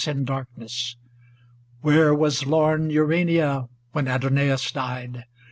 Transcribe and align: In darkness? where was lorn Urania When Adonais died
In 0.07 0.25
darkness? 0.25 0.95
where 1.81 2.11
was 2.11 2.47
lorn 2.47 2.89
Urania 2.89 3.69
When 3.91 4.07
Adonais 4.07 4.57
died 4.73 5.25